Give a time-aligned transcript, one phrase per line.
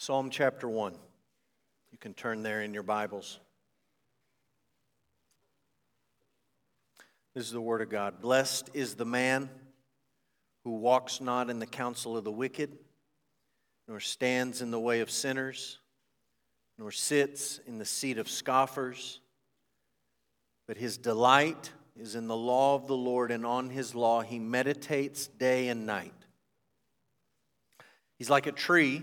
[0.00, 0.94] Psalm chapter 1.
[1.90, 3.40] You can turn there in your Bibles.
[7.34, 8.20] This is the Word of God.
[8.20, 9.50] Blessed is the man
[10.62, 12.78] who walks not in the counsel of the wicked,
[13.88, 15.80] nor stands in the way of sinners,
[16.78, 19.18] nor sits in the seat of scoffers.
[20.68, 24.38] But his delight is in the law of the Lord, and on his law he
[24.38, 26.14] meditates day and night.
[28.16, 29.02] He's like a tree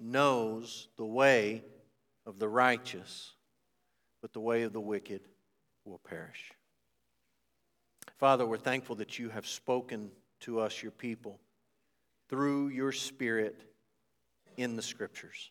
[0.00, 1.62] knows the way
[2.26, 3.32] of the righteous,
[4.20, 5.22] but the way of the wicked
[5.84, 6.52] will perish.
[8.16, 10.10] Father, we're thankful that you have spoken
[10.40, 11.40] to us, your people,
[12.28, 13.64] through your Spirit
[14.56, 15.50] in the Scriptures.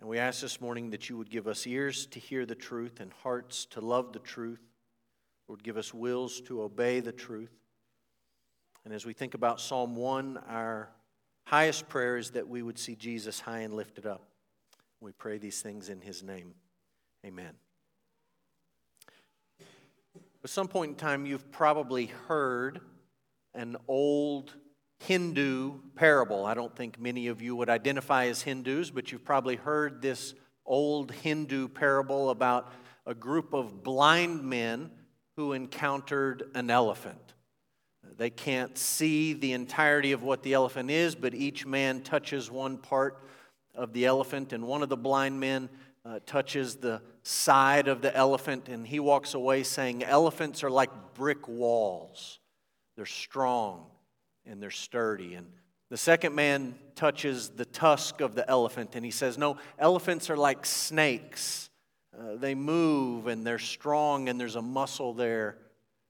[0.00, 3.00] And we ask this morning that you would give us ears to hear the truth
[3.00, 4.60] and hearts to love the truth.
[5.48, 7.52] Lord, give us wills to obey the truth.
[8.84, 10.90] And as we think about Psalm 1, our
[11.44, 14.22] highest prayer is that we would see Jesus high and lifted up.
[15.00, 16.54] We pray these things in his name.
[17.26, 17.52] Amen.
[20.44, 22.80] At some point in time, you've probably heard
[23.54, 24.52] an old
[25.00, 26.46] Hindu parable.
[26.46, 30.34] I don't think many of you would identify as Hindus, but you've probably heard this
[30.64, 32.72] old Hindu parable about
[33.06, 34.90] a group of blind men
[35.36, 37.31] who encountered an elephant.
[38.22, 42.78] They can't see the entirety of what the elephant is, but each man touches one
[42.78, 43.20] part
[43.74, 45.68] of the elephant, and one of the blind men
[46.04, 51.14] uh, touches the side of the elephant, and he walks away saying, Elephants are like
[51.14, 52.38] brick walls.
[52.94, 53.86] They're strong
[54.46, 55.34] and they're sturdy.
[55.34, 55.48] And
[55.90, 60.36] the second man touches the tusk of the elephant, and he says, No, elephants are
[60.36, 61.70] like snakes.
[62.16, 65.58] Uh, they move and they're strong, and there's a muscle there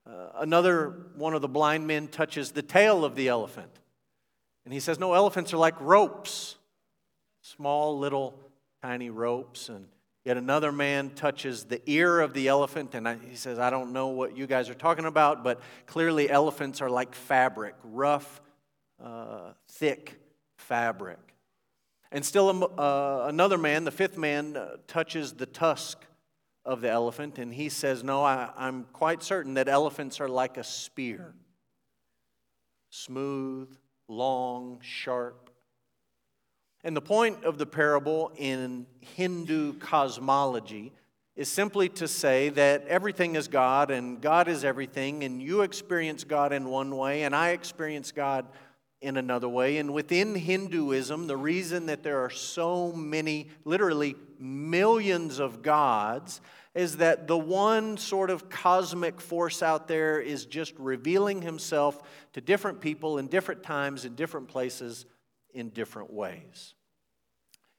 [0.06, 3.70] uh, another one of the blind men touches the tail of the elephant.
[4.64, 6.56] And he says, No, elephants are like ropes,
[7.40, 8.38] small, little,
[8.82, 9.68] tiny ropes.
[9.68, 9.86] And
[10.24, 12.94] yet another man touches the ear of the elephant.
[12.94, 16.28] And I, he says, I don't know what you guys are talking about, but clearly
[16.28, 18.41] elephants are like fabric, rough,
[19.02, 20.20] uh, thick
[20.56, 21.18] fabric.
[22.10, 26.04] And still uh, another man, the fifth man, uh, touches the tusk
[26.64, 30.56] of the elephant, and he says, No, I, I'm quite certain that elephants are like
[30.56, 31.34] a spear
[32.94, 33.74] smooth,
[34.06, 35.48] long, sharp.
[36.84, 40.92] And the point of the parable in Hindu cosmology
[41.34, 46.24] is simply to say that everything is God and God is everything, and you experience
[46.24, 48.46] God in one way, and I experience God
[49.02, 49.78] in another way.
[49.78, 56.40] And within Hinduism, the reason that there are so many, literally millions of gods,
[56.74, 62.00] is that the one sort of cosmic force out there is just revealing himself
[62.32, 65.04] to different people in different times, in different places,
[65.52, 66.74] in different ways.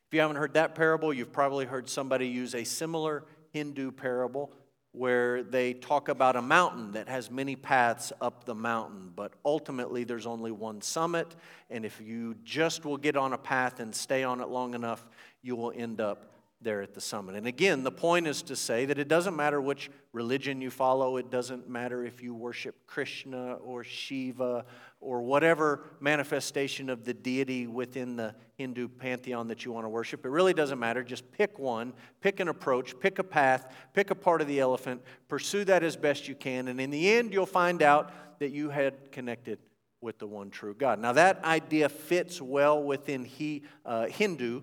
[0.07, 4.53] If you haven't heard that parable, you've probably heard somebody use a similar Hindu parable
[4.93, 10.03] where they talk about a mountain that has many paths up the mountain, but ultimately
[10.03, 11.35] there's only one summit,
[11.69, 15.03] and if you just will get on a path and stay on it long enough,
[15.41, 16.32] you will end up
[16.63, 17.35] there at the summit.
[17.35, 21.17] And again, the point is to say that it doesn't matter which religion you follow,
[21.17, 24.65] it doesn't matter if you worship Krishna or Shiva
[24.99, 30.25] or whatever manifestation of the deity within the Hindu pantheon that you want to worship.
[30.25, 31.03] It really doesn't matter.
[31.03, 35.01] Just pick one, pick an approach, pick a path, pick a part of the elephant,
[35.27, 38.69] pursue that as best you can, and in the end, you'll find out that you
[38.69, 39.59] had connected
[40.01, 40.99] with the one true God.
[40.99, 44.61] Now, that idea fits well within he, uh, Hindu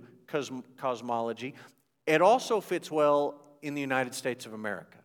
[0.76, 1.54] cosmology.
[2.10, 4.98] It also fits well in the United States of America.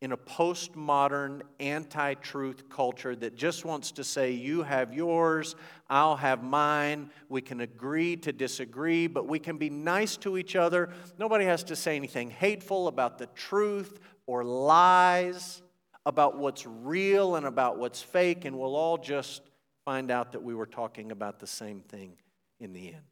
[0.00, 5.56] In a postmodern, anti truth culture that just wants to say, you have yours,
[5.90, 7.10] I'll have mine.
[7.28, 10.88] We can agree to disagree, but we can be nice to each other.
[11.18, 15.60] Nobody has to say anything hateful about the truth or lies,
[16.06, 19.42] about what's real and about what's fake, and we'll all just
[19.84, 22.14] find out that we were talking about the same thing
[22.58, 23.09] in the end.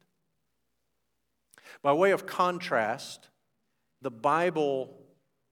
[1.81, 3.29] By way of contrast,
[4.01, 4.97] the Bible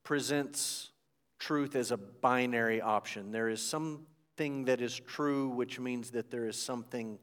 [0.03, 0.91] presents
[1.39, 3.31] truth as a binary option.
[3.31, 7.19] There is something that is true, which means that there is something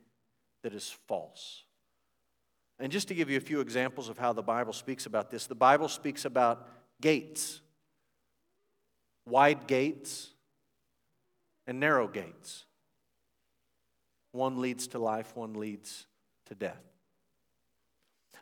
[0.63, 1.65] that is false.
[2.79, 5.47] And just to give you a few examples of how the Bible speaks about this,
[5.47, 6.69] the Bible speaks about
[7.01, 7.61] gates,
[9.27, 10.31] wide gates,
[11.67, 12.67] and narrow gates.
[14.33, 16.07] One leads to life, one leads
[16.47, 16.94] to death.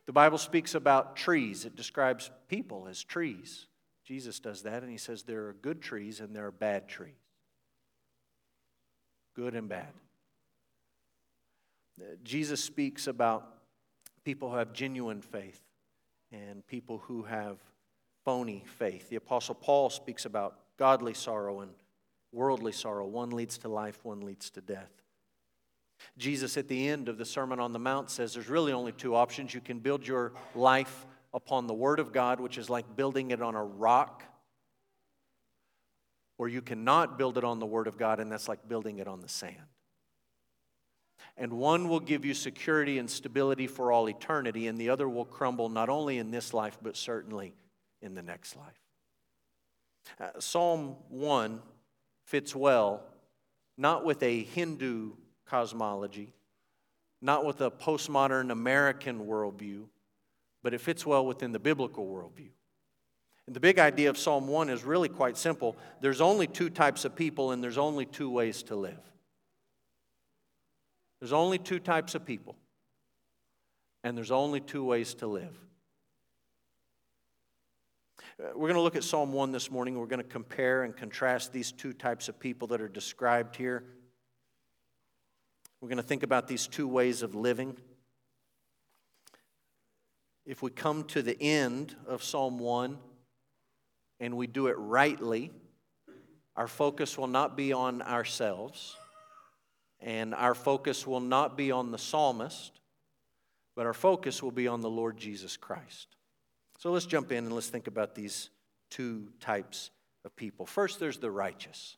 [0.06, 3.66] The Bible speaks about trees, it describes people as trees.
[4.04, 7.14] Jesus does that, and he says there are good trees and there are bad trees.
[9.34, 9.92] Good and bad.
[12.00, 13.46] Uh, Jesus speaks about
[14.24, 15.60] people who have genuine faith
[16.32, 17.58] and people who have
[18.24, 19.08] phony faith.
[19.08, 21.70] The Apostle Paul speaks about godly sorrow and
[22.32, 23.06] worldly sorrow.
[23.06, 25.01] One leads to life, one leads to death.
[26.18, 29.14] Jesus, at the end of the Sermon on the Mount, says there's really only two
[29.14, 29.54] options.
[29.54, 33.40] You can build your life upon the Word of God, which is like building it
[33.40, 34.22] on a rock,
[36.38, 39.08] or you cannot build it on the Word of God, and that's like building it
[39.08, 39.56] on the sand.
[41.36, 45.24] And one will give you security and stability for all eternity, and the other will
[45.24, 47.54] crumble not only in this life, but certainly
[48.02, 48.80] in the next life.
[50.20, 51.60] Uh, Psalm 1
[52.26, 53.02] fits well,
[53.78, 55.12] not with a Hindu
[55.52, 56.32] cosmology,
[57.20, 59.84] not with a postmodern American worldview,
[60.62, 62.48] but it fits well within the biblical worldview.
[63.46, 67.04] And the big idea of Psalm 1 is really quite simple there's only two types
[67.04, 68.98] of people, and there's only two ways to live.
[71.20, 72.56] There's only two types of people,
[74.02, 75.54] and there's only two ways to live.
[78.42, 79.98] Uh, we're going to look at Psalm 1 this morning.
[79.98, 83.84] We're going to compare and contrast these two types of people that are described here.
[85.82, 87.76] We're going to think about these two ways of living.
[90.46, 92.96] If we come to the end of Psalm 1
[94.20, 95.50] and we do it rightly,
[96.54, 98.94] our focus will not be on ourselves.
[99.98, 102.78] And our focus will not be on the psalmist,
[103.74, 106.14] but our focus will be on the Lord Jesus Christ.
[106.78, 108.50] So let's jump in and let's think about these
[108.88, 109.90] two types
[110.24, 110.64] of people.
[110.64, 111.96] First, there's the righteous.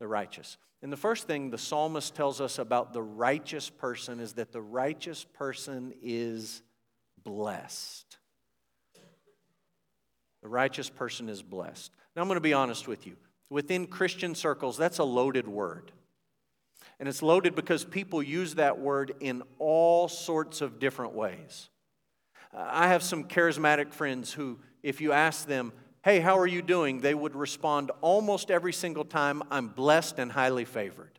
[0.00, 0.56] The righteous.
[0.82, 4.62] And the first thing the psalmist tells us about the righteous person is that the
[4.62, 6.62] righteous person is
[7.22, 8.16] blessed.
[10.42, 11.92] The righteous person is blessed.
[12.16, 13.16] Now, I'm going to be honest with you.
[13.50, 15.92] Within Christian circles, that's a loaded word.
[16.98, 21.68] And it's loaded because people use that word in all sorts of different ways.
[22.54, 27.00] I have some charismatic friends who, if you ask them, Hey, how are you doing?
[27.00, 31.18] they would respond almost every single time, I'm blessed and highly favored.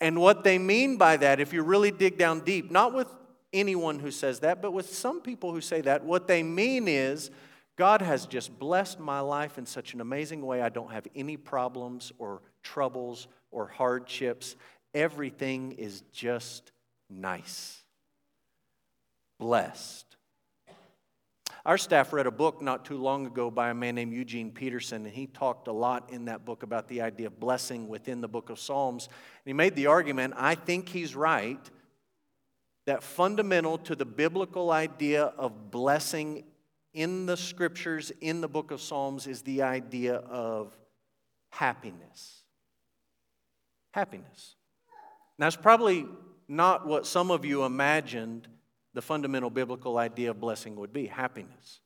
[0.00, 3.08] And what they mean by that, if you really dig down deep, not with
[3.52, 7.30] anyone who says that, but with some people who say that, what they mean is,
[7.76, 10.62] God has just blessed my life in such an amazing way.
[10.62, 14.56] I don't have any problems or troubles or hardships.
[14.94, 16.72] Everything is just
[17.10, 17.82] nice.
[19.38, 20.15] Blessed.
[21.66, 25.04] Our staff read a book not too long ago by a man named Eugene Peterson,
[25.04, 28.28] and he talked a lot in that book about the idea of blessing within the
[28.28, 29.06] book of Psalms.
[29.08, 31.58] And he made the argument, I think he's right,
[32.86, 36.44] that fundamental to the biblical idea of blessing
[36.94, 40.78] in the scriptures, in the book of Psalms, is the idea of
[41.50, 42.44] happiness
[43.96, 44.56] happiness.
[45.38, 46.06] Now, it's probably
[46.48, 48.46] not what some of you imagined
[48.96, 51.80] the fundamental biblical idea of blessing would be happiness.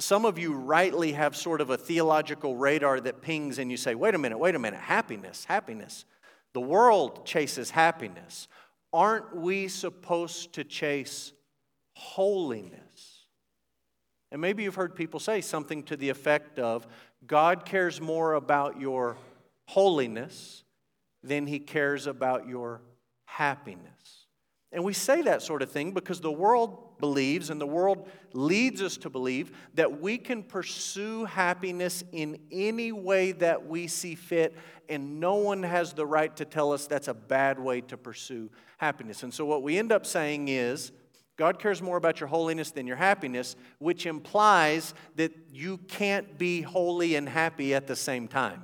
[0.00, 3.94] Some of you rightly have sort of a theological radar that pings and you say,
[3.94, 6.04] wait a minute, wait a minute, happiness, happiness.
[6.52, 8.48] The world chases happiness.
[8.92, 11.32] Aren't we supposed to chase
[11.94, 13.26] holiness?
[14.32, 16.88] And maybe you've heard people say something to the effect of
[17.24, 19.16] God cares more about your
[19.66, 20.64] holiness
[21.22, 22.82] than he cares about your
[23.26, 24.19] happiness.
[24.72, 28.82] And we say that sort of thing because the world believes and the world leads
[28.82, 34.56] us to believe that we can pursue happiness in any way that we see fit,
[34.88, 38.50] and no one has the right to tell us that's a bad way to pursue
[38.78, 39.22] happiness.
[39.24, 40.92] And so, what we end up saying is,
[41.36, 46.60] God cares more about your holiness than your happiness, which implies that you can't be
[46.60, 48.62] holy and happy at the same time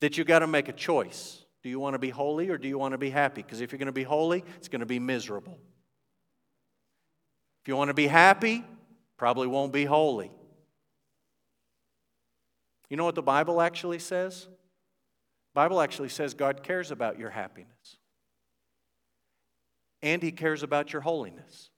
[0.00, 1.43] that you got to make a choice.
[1.64, 3.42] Do you want to be holy or do you want to be happy?
[3.42, 5.58] Because if you're going to be holy, it's going to be miserable.
[7.62, 8.62] If you want to be happy,
[9.16, 10.30] probably won't be holy.
[12.90, 14.42] You know what the Bible actually says?
[14.44, 17.96] The Bible actually says God cares about your happiness.
[20.02, 21.70] And he cares about your holiness.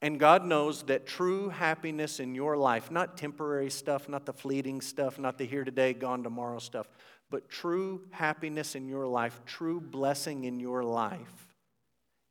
[0.00, 4.80] And God knows that true happiness in your life, not temporary stuff, not the fleeting
[4.80, 6.88] stuff, not the here today, gone tomorrow stuff,
[7.34, 11.56] but true happiness in your life, true blessing in your life,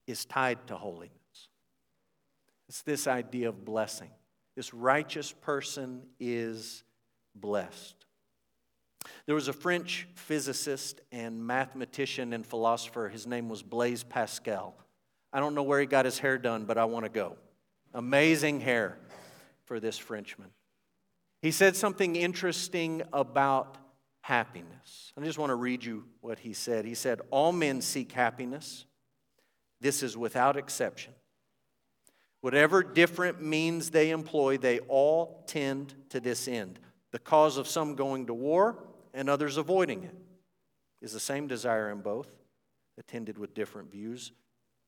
[0.08, 1.50] is tied to holiness.
[2.70, 4.12] It's this idea of blessing.
[4.56, 6.86] This righteous person is
[7.36, 7.96] blessed.
[9.26, 13.10] There was a French physicist and mathematician and philosopher.
[13.10, 14.74] His name was Blaise Pascal.
[15.34, 17.36] I don't know where he got his hair done, but I want to go.
[17.94, 18.98] Amazing hair
[19.66, 20.52] for this Frenchman.
[21.42, 23.83] He said something interesting about
[24.24, 25.12] happiness.
[25.18, 26.86] I just want to read you what he said.
[26.86, 28.86] He said, All men seek happiness.
[29.82, 31.14] This is without exception.
[32.40, 36.80] Whatever different means they employ, they all tend to this end.
[37.12, 38.78] The cause of some going to war
[39.14, 40.16] and others avoiding it
[41.02, 42.30] is the same desire in both,
[42.98, 44.32] attended with different views.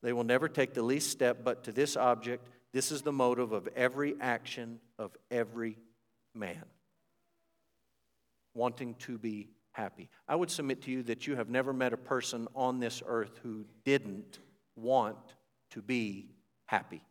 [0.02, 3.52] They will never take the least step, but to this object, this is the motive
[3.52, 5.76] of every action of every
[6.34, 6.64] man.
[8.56, 10.08] Wanting to be happy.
[10.26, 13.38] I would submit to you that you have never met a person on this earth
[13.42, 14.38] who didn't
[14.74, 15.18] want
[15.72, 16.30] to be
[16.64, 17.02] happy.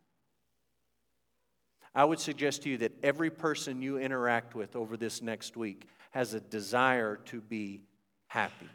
[1.94, 5.86] I would suggest to you that every person you interact with over this next week
[6.10, 7.82] has a desire to be
[8.26, 8.68] happy,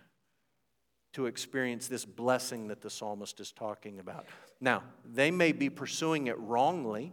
[1.12, 4.26] to experience this blessing that the psalmist is talking about.
[4.62, 7.12] Now, they may be pursuing it wrongly.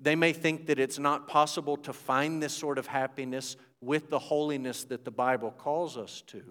[0.00, 4.18] They may think that it's not possible to find this sort of happiness with the
[4.18, 6.42] holiness that the Bible calls us to.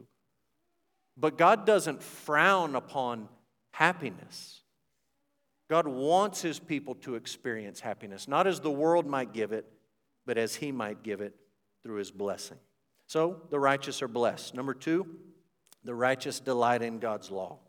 [1.17, 3.27] But God doesn't frown upon
[3.71, 4.61] happiness.
[5.69, 9.65] God wants his people to experience happiness, not as the world might give it,
[10.25, 11.35] but as he might give it
[11.83, 12.57] through his blessing.
[13.07, 14.53] So the righteous are blessed.
[14.53, 15.07] Number two,
[15.83, 17.59] the righteous delight in God's law.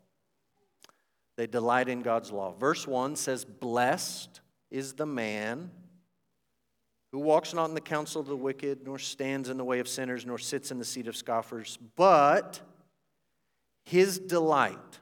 [1.37, 2.53] They delight in God's law.
[2.53, 5.71] Verse 1 says, Blessed is the man
[7.11, 9.87] who walks not in the counsel of the wicked, nor stands in the way of
[9.87, 12.61] sinners, nor sits in the seat of scoffers, but
[13.83, 14.99] his delight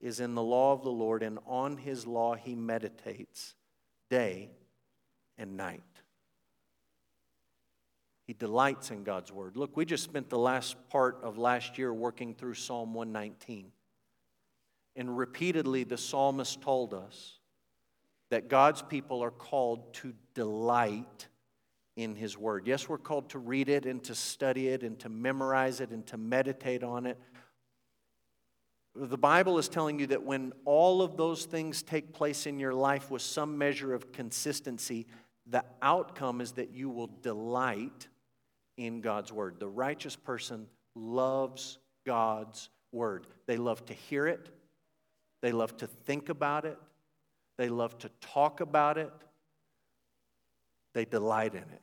[0.00, 3.54] is in the law of the Lord, and on his law he meditates
[4.08, 4.50] day
[5.36, 5.82] and night.
[8.26, 9.56] He delights in God's word.
[9.56, 13.70] Look, we just spent the last part of last year working through Psalm 119.
[14.96, 17.38] And repeatedly, the psalmist told us
[18.30, 21.26] that God's people are called to delight
[21.96, 22.66] in His Word.
[22.66, 26.06] Yes, we're called to read it and to study it and to memorize it and
[26.08, 27.18] to meditate on it.
[28.94, 32.74] The Bible is telling you that when all of those things take place in your
[32.74, 35.06] life with some measure of consistency,
[35.46, 38.08] the outcome is that you will delight
[38.76, 39.56] in God's Word.
[39.58, 43.26] The righteous person loves God's Word.
[43.46, 44.50] They love to hear it,
[45.40, 46.78] they love to think about it,
[47.56, 49.12] they love to talk about it,
[50.96, 51.82] they delight in it.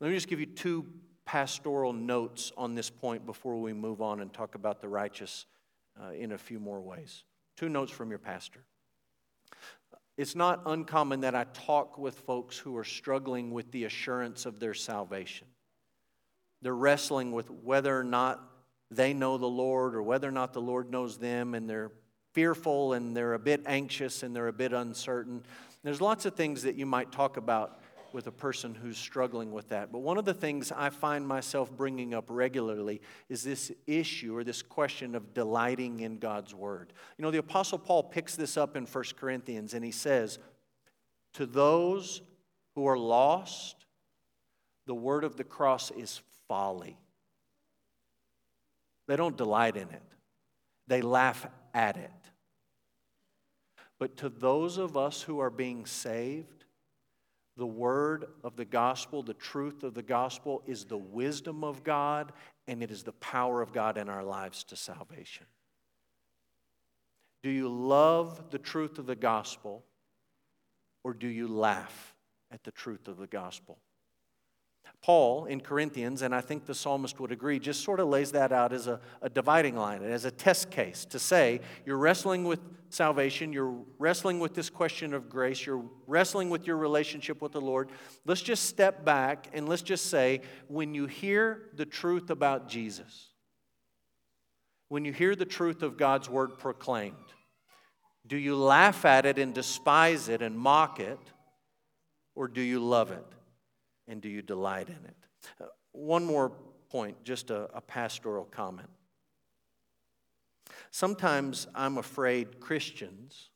[0.00, 0.86] Let me just give you two
[1.26, 5.44] pastoral notes on this point before we move on and talk about the righteous
[6.02, 7.24] uh, in a few more ways.
[7.58, 8.64] Two notes from your pastor.
[10.16, 14.58] It's not uncommon that I talk with folks who are struggling with the assurance of
[14.58, 15.46] their salvation.
[16.62, 18.42] They're wrestling with whether or not
[18.90, 21.92] they know the Lord or whether or not the Lord knows them, and they're
[22.32, 25.42] fearful and they're a bit anxious and they're a bit uncertain.
[25.82, 27.80] There's lots of things that you might talk about
[28.12, 29.90] with a person who's struggling with that.
[29.90, 34.44] But one of the things I find myself bringing up regularly is this issue or
[34.44, 36.92] this question of delighting in God's word.
[37.16, 40.38] You know, the Apostle Paul picks this up in 1 Corinthians and he says,
[41.34, 42.22] To those
[42.74, 43.86] who are lost,
[44.86, 46.98] the word of the cross is folly.
[49.08, 50.02] They don't delight in it,
[50.86, 52.10] they laugh at it.
[54.02, 56.64] But to those of us who are being saved,
[57.56, 62.32] the word of the gospel, the truth of the gospel, is the wisdom of God
[62.66, 65.46] and it is the power of God in our lives to salvation.
[67.44, 69.84] Do you love the truth of the gospel
[71.04, 72.16] or do you laugh
[72.50, 73.78] at the truth of the gospel?
[75.02, 78.52] Paul in Corinthians, and I think the psalmist would agree, just sort of lays that
[78.52, 82.60] out as a, a, dividing line, as a test case to say you're wrestling with
[82.88, 87.60] salvation, you're wrestling with this question of grace, you're wrestling with your relationship with the
[87.60, 87.90] Lord.
[88.24, 93.30] Let's just step back and let's just say when you hear the truth about Jesus,
[94.88, 97.16] when you hear the truth of God's word proclaimed,
[98.24, 101.18] do you laugh at it and despise it and mock it,
[102.36, 103.26] or do you love it?
[104.08, 105.16] And do you delight in it?
[105.60, 106.52] Uh, one more
[106.90, 108.88] point, just a, a pastoral comment.
[110.90, 113.50] Sometimes I'm afraid Christians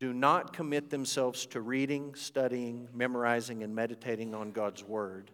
[0.00, 5.30] do not commit themselves to reading, studying, memorizing, and meditating on God's Word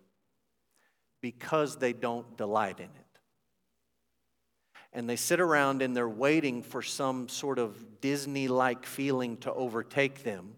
[1.21, 3.19] because they don't delight in it.
[4.95, 9.53] and they sit around and they're waiting for some sort of Disney like feeling to
[9.53, 10.55] overtake them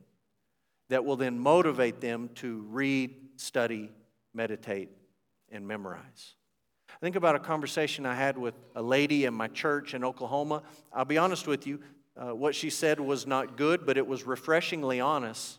[0.88, 3.90] that will then motivate them to read, study,
[4.35, 4.90] meditate,
[5.50, 6.35] and memorize.
[6.88, 10.62] I think about a conversation I had with a lady in my church in Oklahoma.
[10.93, 11.81] I'll be honest with you,
[12.16, 15.59] uh, what she said was not good, but it was refreshingly honest.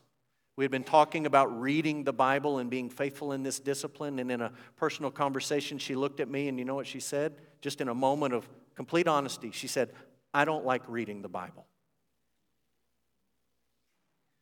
[0.55, 4.31] We had been talking about reading the Bible and being faithful in this discipline, and
[4.31, 7.35] in a personal conversation, she looked at me, and you know what she said?
[7.61, 9.91] Just in a moment of complete honesty, she said,
[10.33, 11.67] I don't like reading the Bible.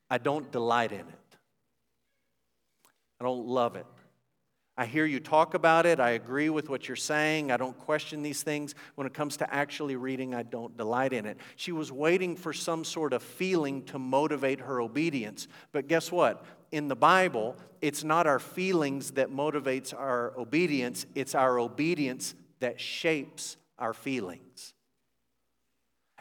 [0.10, 1.20] I don't delight in it.
[3.26, 3.88] I don't love it.
[4.78, 6.00] I hear you talk about it.
[6.00, 7.52] I agree with what you're saying.
[7.52, 8.76] I don't question these things.
[8.94, 11.40] When it comes to actually reading, I don't delight in it.
[11.56, 15.48] She was waiting for some sort of feeling to motivate her obedience.
[15.72, 16.46] But guess what?
[16.72, 22.80] In the Bible, it's not our feelings that motivates our obedience, it's our obedience that
[22.80, 24.76] shapes our feelings.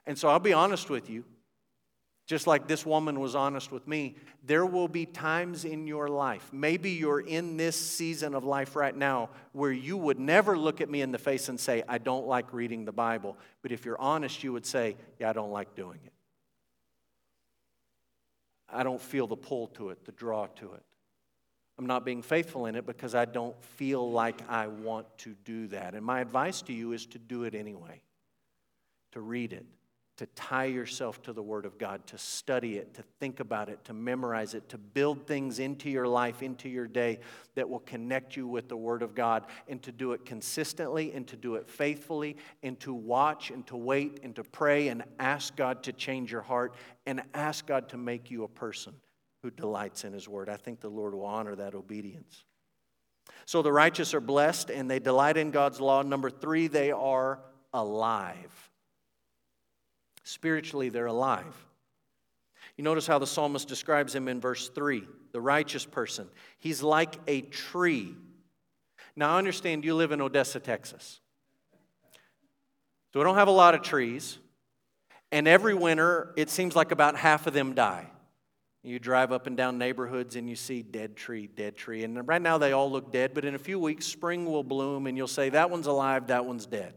[0.07, 1.27] And so I'll be honest with you.
[2.27, 6.49] Just like this woman was honest with me, there will be times in your life,
[6.53, 10.89] maybe you're in this season of life right now, where you would never look at
[10.89, 13.37] me in the face and say, I don't like reading the Bible.
[13.61, 16.13] But if you're honest, you would say, Yeah, I don't like doing it.
[18.71, 20.83] I don't feel the pull to it, the draw to it.
[21.79, 25.67] I'm not being faithful in it because I don't feel like I want to do
[25.69, 25.95] that.
[25.95, 28.01] And my advice to you is to do it anyway,
[29.13, 29.67] to read it
[30.17, 33.85] to tie yourself to the Word of God, to study it, to think about it,
[33.85, 37.19] to memorize it, to build things into your life, into your day
[37.57, 41.27] that will connect you with the Word of God, and to do it consistently, and
[41.27, 45.57] to do it faithfully, and to watch, and to wait, and to pray, and ask
[45.57, 46.75] God to change your heart,
[47.07, 48.95] and ask God to make you a person
[49.43, 50.49] who delights in His Word.
[50.49, 52.45] I think the Lord will honor that obedience.
[53.47, 56.03] So the righteous are blessed, and they delight in God's law.
[56.03, 57.41] Number three, they are
[57.73, 58.71] alive.
[60.25, 61.55] Spiritually, they're alive.
[62.77, 66.29] You notice how the psalmist describes him in verse 3 the righteous person.
[66.59, 68.15] He's like a tree.
[69.17, 71.21] Now, I understand you live in Odessa, Texas.
[73.13, 74.39] So we don't have a lot of trees.
[75.33, 78.07] And every winter, it seems like about half of them die.
[78.85, 82.05] You drive up and down neighborhoods and you see dead tree, dead tree.
[82.05, 85.07] And right now they all look dead, but in a few weeks, spring will bloom
[85.07, 86.95] and you'll say, that one's alive, that one's dead.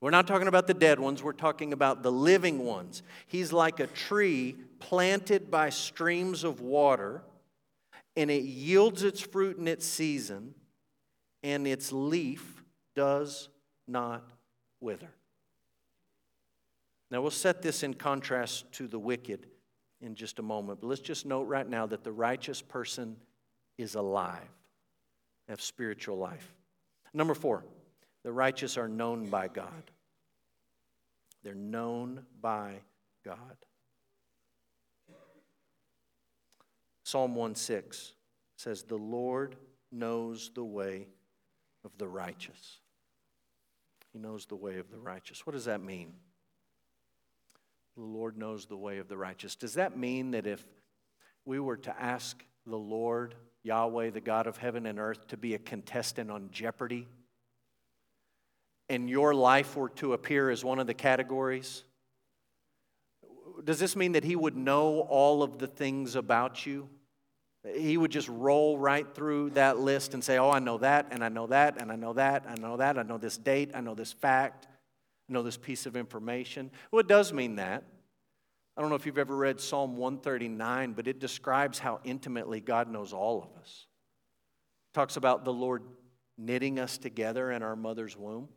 [0.00, 3.02] We're not talking about the dead ones, we're talking about the living ones.
[3.26, 7.22] He's like a tree planted by streams of water,
[8.16, 10.54] and it yields its fruit in its season,
[11.42, 12.62] and its leaf
[12.94, 13.48] does
[13.88, 14.30] not
[14.80, 15.10] wither.
[17.10, 19.46] Now, we'll set this in contrast to the wicked
[20.00, 23.16] in just a moment, but let's just note right now that the righteous person
[23.78, 24.48] is alive,
[25.48, 26.54] have spiritual life.
[27.12, 27.64] Number four.
[28.28, 29.90] The righteous are known by God.
[31.42, 32.74] They're known by
[33.24, 33.56] God.
[37.04, 38.12] Psalm 1 6
[38.54, 39.56] says, The Lord
[39.90, 41.06] knows the way
[41.86, 42.80] of the righteous.
[44.12, 45.46] He knows the way of the righteous.
[45.46, 46.12] What does that mean?
[47.96, 49.56] The Lord knows the way of the righteous.
[49.56, 50.62] Does that mean that if
[51.46, 55.54] we were to ask the Lord, Yahweh, the God of heaven and earth, to be
[55.54, 57.08] a contestant on Jeopardy,
[58.88, 61.84] and your life were to appear as one of the categories,
[63.64, 66.88] does this mean that he would know all of the things about you?
[67.76, 71.24] He would just roll right through that list and say, Oh, I know that, and
[71.24, 73.80] I know that, and I know that, I know that, I know this date, I
[73.80, 74.68] know this fact,
[75.28, 76.70] I know this piece of information.
[76.90, 77.84] Well, it does mean that.
[78.76, 82.88] I don't know if you've ever read Psalm 139, but it describes how intimately God
[82.88, 83.86] knows all of us.
[84.92, 85.82] It talks about the Lord
[86.38, 88.48] knitting us together in our mother's womb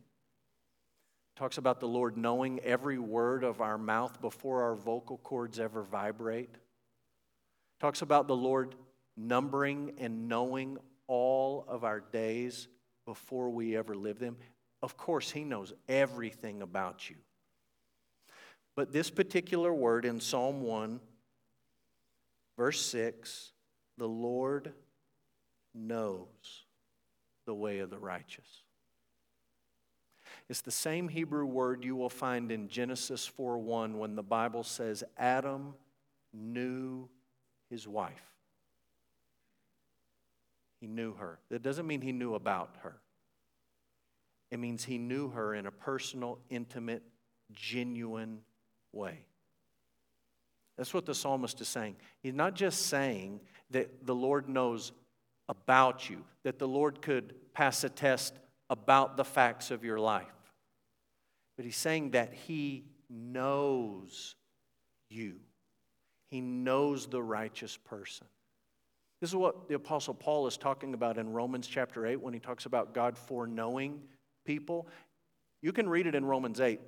[1.35, 5.83] talks about the Lord knowing every word of our mouth before our vocal cords ever
[5.83, 6.55] vibrate.
[7.79, 8.75] Talks about the Lord
[9.17, 12.67] numbering and knowing all of our days
[13.05, 14.37] before we ever live them.
[14.81, 17.17] Of course, He knows everything about you.
[18.75, 20.99] But this particular word in Psalm 1,
[22.57, 23.51] verse 6,
[23.97, 24.73] the Lord
[25.73, 26.27] knows
[27.45, 28.63] the way of the righteous.
[30.51, 35.01] It's the same Hebrew word you will find in Genesis 4:1 when the Bible says
[35.17, 35.77] Adam
[36.33, 37.07] knew
[37.69, 38.33] his wife.
[40.81, 41.39] He knew her.
[41.47, 42.99] That doesn't mean he knew about her.
[44.49, 47.03] It means he knew her in a personal, intimate,
[47.53, 48.43] genuine
[48.91, 49.23] way.
[50.75, 51.95] That's what the psalmist is saying.
[52.19, 54.91] He's not just saying that the Lord knows
[55.47, 58.37] about you, that the Lord could pass a test
[58.69, 60.40] about the facts of your life.
[61.55, 64.35] But he's saying that he knows
[65.09, 65.35] you.
[66.29, 68.27] He knows the righteous person.
[69.19, 72.39] This is what the Apostle Paul is talking about in Romans chapter 8 when he
[72.39, 74.01] talks about God foreknowing
[74.45, 74.87] people.
[75.61, 76.79] You can read it in Romans 8.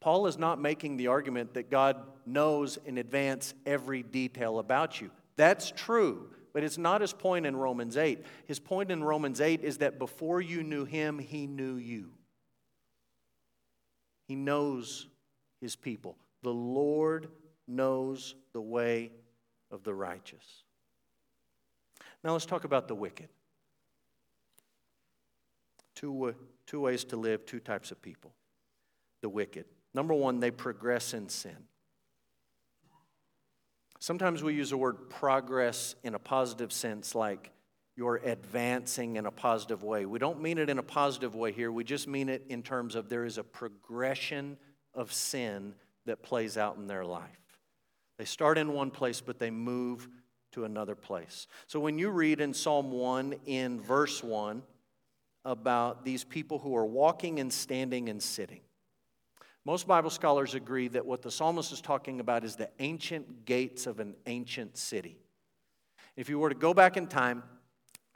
[0.00, 5.10] Paul is not making the argument that God knows in advance every detail about you.
[5.36, 8.24] That's true, but it's not his point in Romans 8.
[8.46, 12.10] His point in Romans 8 is that before you knew him, he knew you.
[14.30, 15.08] He knows
[15.60, 16.16] his people.
[16.44, 17.30] The Lord
[17.66, 19.10] knows the way
[19.72, 20.62] of the righteous.
[22.22, 23.28] Now let's talk about the wicked.
[25.96, 26.32] Two,
[26.64, 28.32] two ways to live, two types of people.
[29.20, 29.64] The wicked.
[29.94, 31.56] Number one, they progress in sin.
[33.98, 37.50] Sometimes we use the word progress in a positive sense, like
[38.00, 40.06] you're advancing in a positive way.
[40.06, 42.94] We don't mean it in a positive way here, we just mean it in terms
[42.94, 44.56] of there is a progression
[44.94, 45.74] of sin
[46.06, 47.28] that plays out in their life.
[48.16, 50.08] They start in one place, but they move
[50.52, 51.46] to another place.
[51.66, 54.62] So when you read in Psalm 1 in verse 1
[55.44, 58.62] about these people who are walking and standing and sitting,
[59.66, 63.86] most Bible scholars agree that what the psalmist is talking about is the ancient gates
[63.86, 65.18] of an ancient city.
[66.16, 67.42] If you were to go back in time,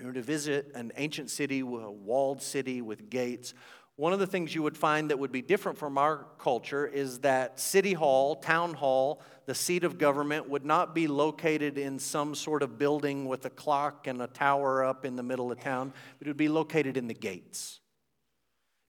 [0.01, 3.55] you were to visit an ancient city, a walled city with gates,
[3.97, 7.21] one of the things you would find that would be different from our culture is
[7.21, 12.35] that City Hall, Town Hall, the seat of government would not be located in some
[12.35, 15.93] sort of building with a clock and a tower up in the middle of town,
[16.21, 17.79] it would be located in the gates.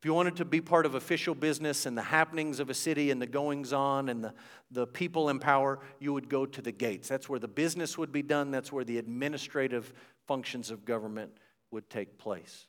[0.06, 3.10] If you wanted to be part of official business and the happenings of a city
[3.10, 4.36] and the goings on and the,
[4.70, 7.08] the people in power, you would go to the gates.
[7.08, 9.92] That's where the business would be done, that's where the administrative
[10.28, 11.32] functions of government
[11.72, 12.68] would take place.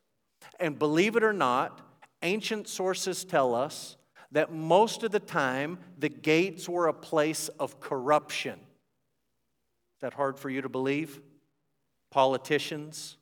[0.59, 1.83] And believe it or not,
[2.22, 3.99] ancient sources tell us
[4.33, 8.55] that most of the time the gates were a place of corruption.
[8.55, 11.20] Is that hard for you to believe?
[12.09, 13.18] Politicians,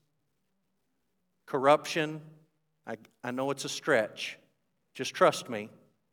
[1.47, 2.21] corruption,
[2.87, 4.39] I, I know it's a stretch.
[4.95, 5.69] Just trust me.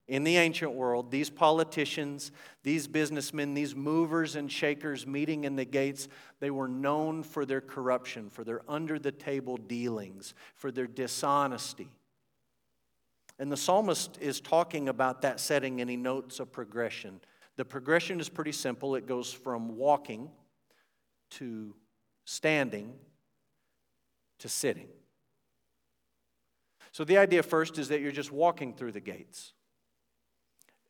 [0.07, 2.31] In the ancient world, these politicians,
[2.63, 7.61] these businessmen, these movers and shakers meeting in the gates, they were known for their
[7.61, 11.87] corruption, for their under the table dealings, for their dishonesty.
[13.39, 17.21] And the psalmist is talking about that setting and he notes a progression.
[17.55, 20.29] The progression is pretty simple it goes from walking
[21.31, 21.73] to
[22.25, 22.93] standing
[24.39, 24.87] to sitting.
[26.91, 29.53] So the idea first is that you're just walking through the gates.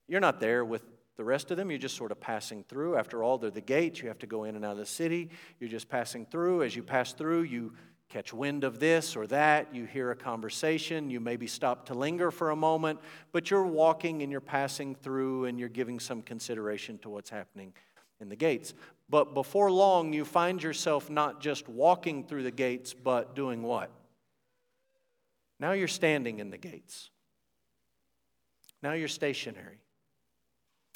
[0.07, 0.83] You're not there with
[1.17, 2.97] the rest of them, you're just sort of passing through.
[2.97, 4.01] After all, they're the gates.
[4.01, 5.29] You have to go in and out of the city.
[5.59, 6.63] You're just passing through.
[6.63, 7.73] As you pass through, you
[8.09, 9.75] catch wind of this or that.
[9.75, 11.09] You hear a conversation.
[11.09, 12.99] You maybe stop to linger for a moment,
[13.31, 17.73] but you're walking and you're passing through and you're giving some consideration to what's happening
[18.19, 18.73] in the gates.
[19.09, 23.91] But before long, you find yourself not just walking through the gates, but doing what?
[25.61, 27.11] Now you're standing in the gates.
[28.81, 29.77] Now you're stationary.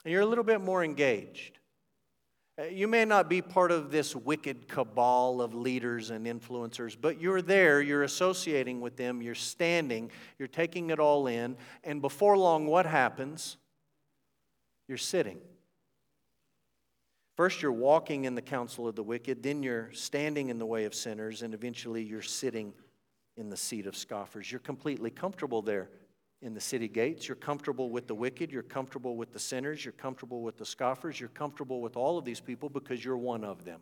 [0.03, 1.59] And you're a little bit more engaged.
[2.59, 7.21] Uh, you may not be part of this wicked cabal of leaders and influencers, but
[7.21, 12.37] you're there, you're associating with them, you're standing, you're taking it all in, and before
[12.37, 13.57] long, what happens?
[14.87, 15.37] You're sitting.
[17.35, 20.85] First, you're walking in the counsel of the wicked, then, you're standing in the way
[20.85, 22.73] of sinners, and eventually, you're sitting
[23.37, 24.51] in the seat of scoffers.
[24.51, 25.89] You're completely comfortable there
[26.41, 27.27] in the city gates.
[27.27, 28.51] You're comfortable with the wicked.
[28.51, 29.83] You're comfortable with the sinners.
[29.83, 31.19] You're comfortable with the scoffers.
[31.19, 33.81] You're comfortable with all of these people because you're one of them.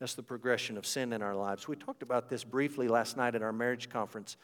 [0.00, 1.68] That's the progression of sin in our lives.
[1.68, 4.36] We talked about this briefly last night at our marriage conference.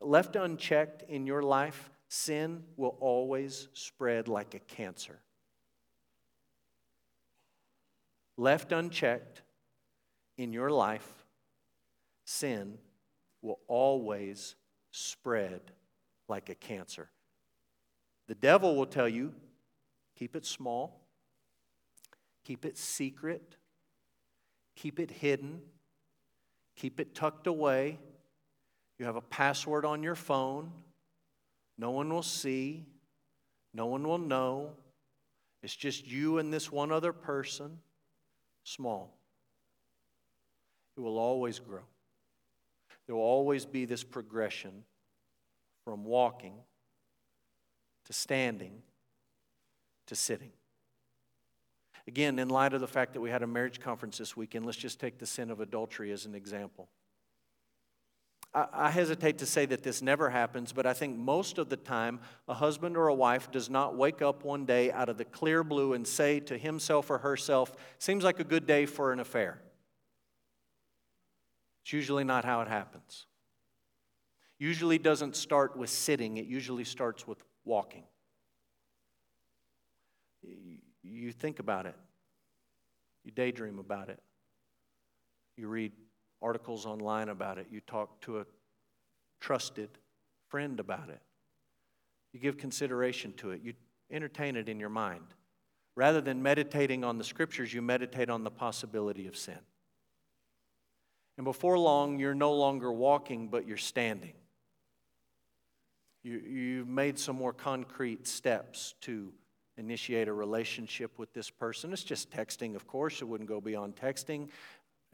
[0.00, 5.20] Left unchecked in your life, sin will always spread like a cancer.
[8.36, 9.42] Left unchecked
[10.36, 11.23] in your life,
[12.24, 12.78] sin
[13.42, 14.56] will always
[14.90, 15.60] spread
[16.28, 17.08] like a cancer.
[18.26, 19.34] The devil will tell you
[20.16, 21.00] keep it small,
[22.44, 23.56] keep it secret,
[24.76, 25.60] keep it hidden,
[26.76, 27.98] keep it tucked away.
[28.98, 30.70] You have a password on your phone,
[31.76, 32.84] no one will see,
[33.74, 34.70] no one will know.
[35.62, 37.78] It's just you and this one other person.
[38.62, 39.16] Small.
[40.96, 41.82] It will always grow.
[43.06, 44.84] There will always be this progression
[45.84, 46.54] from walking
[48.06, 48.82] to standing
[50.06, 50.52] to sitting.
[52.06, 54.76] Again, in light of the fact that we had a marriage conference this weekend, let's
[54.76, 56.88] just take the sin of adultery as an example.
[58.54, 62.20] I hesitate to say that this never happens, but I think most of the time,
[62.46, 65.64] a husband or a wife does not wake up one day out of the clear
[65.64, 69.60] blue and say to himself or herself, Seems like a good day for an affair.
[71.84, 73.26] It's usually not how it happens.
[74.58, 78.04] Usually doesn't start with sitting, it usually starts with walking.
[81.02, 81.94] You think about it,
[83.22, 84.18] you daydream about it,
[85.58, 85.92] you read
[86.40, 88.46] articles online about it, you talk to a
[89.40, 89.90] trusted
[90.48, 91.20] friend about it,
[92.32, 93.74] you give consideration to it, you
[94.10, 95.34] entertain it in your mind.
[95.96, 99.58] Rather than meditating on the scriptures, you meditate on the possibility of sin.
[101.36, 104.34] And before long, you're no longer walking, but you're standing.
[106.22, 109.32] You, you've made some more concrete steps to
[109.76, 111.92] initiate a relationship with this person.
[111.92, 113.20] It's just texting, of course.
[113.20, 114.48] It wouldn't go beyond texting.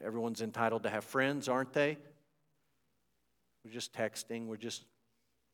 [0.03, 1.97] Everyone's entitled to have friends, aren't they?
[3.63, 4.85] We're just texting, we're just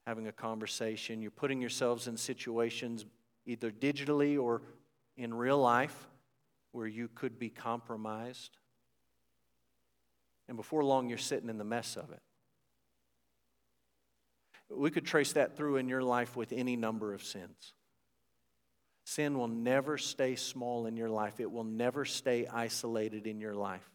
[0.05, 1.21] having a conversation.
[1.21, 3.05] You're putting yourselves in situations,
[3.45, 4.61] either digitally or
[5.17, 6.07] in real life,
[6.71, 8.57] where you could be compromised.
[10.47, 12.21] And before long, you're sitting in the mess of it.
[14.69, 17.73] We could trace that through in your life with any number of sins.
[19.05, 23.55] Sin will never stay small in your life, it will never stay isolated in your
[23.55, 23.89] life.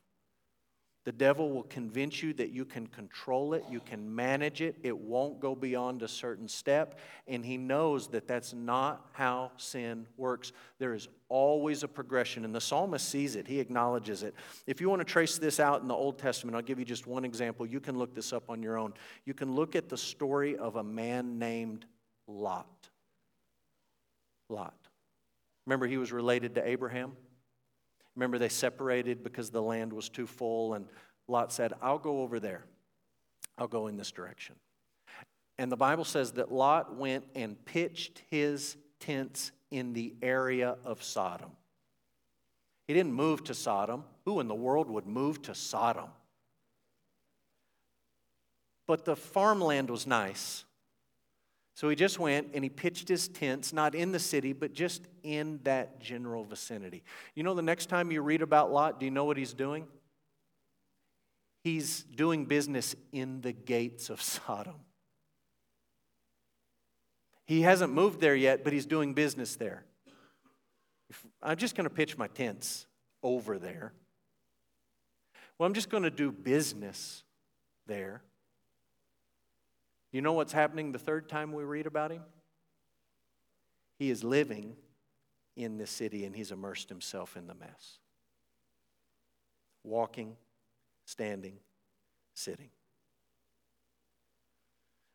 [1.04, 4.96] The devil will convince you that you can control it, you can manage it, it
[4.96, 10.52] won't go beyond a certain step, and he knows that that's not how sin works.
[10.78, 14.34] There is always a progression, and the psalmist sees it, he acknowledges it.
[14.68, 17.08] If you want to trace this out in the Old Testament, I'll give you just
[17.08, 17.66] one example.
[17.66, 18.94] You can look this up on your own.
[19.24, 21.84] You can look at the story of a man named
[22.28, 22.88] Lot.
[24.48, 24.76] Lot.
[25.66, 27.16] Remember, he was related to Abraham?
[28.16, 30.86] Remember, they separated because the land was too full, and
[31.28, 32.64] Lot said, I'll go over there.
[33.56, 34.56] I'll go in this direction.
[35.58, 41.02] And the Bible says that Lot went and pitched his tents in the area of
[41.02, 41.50] Sodom.
[42.86, 44.04] He didn't move to Sodom.
[44.24, 46.08] Who in the world would move to Sodom?
[48.86, 50.64] But the farmland was nice.
[51.74, 55.02] So he just went and he pitched his tents, not in the city, but just
[55.22, 57.02] in that general vicinity.
[57.34, 59.86] You know, the next time you read about Lot, do you know what he's doing?
[61.64, 64.80] He's doing business in the gates of Sodom.
[67.44, 69.84] He hasn't moved there yet, but he's doing business there.
[71.42, 72.86] I'm just going to pitch my tents
[73.22, 73.92] over there.
[75.58, 77.24] Well, I'm just going to do business
[77.86, 78.22] there.
[80.12, 82.22] You know what's happening the third time we read about him?
[83.98, 84.76] He is living
[85.56, 87.98] in the city and he's immersed himself in the mess.
[89.82, 90.36] Walking,
[91.06, 91.54] standing,
[92.34, 92.68] sitting.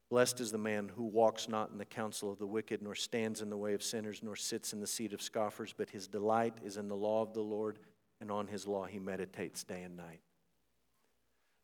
[0.09, 3.41] Blessed is the man who walks not in the counsel of the wicked, nor stands
[3.41, 6.55] in the way of sinners, nor sits in the seat of scoffers, but his delight
[6.63, 7.79] is in the law of the Lord,
[8.21, 10.21] and on his law he meditates day and night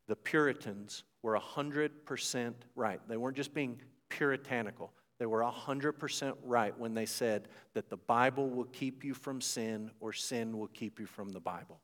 [0.06, 3.00] the Puritans were 100% right.
[3.08, 8.50] They weren't just being puritanical, they were 100% right when they said that the Bible
[8.50, 11.80] will keep you from sin or sin will keep you from the Bible.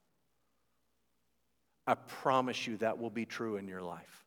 [1.87, 4.25] I promise you that will be true in your life.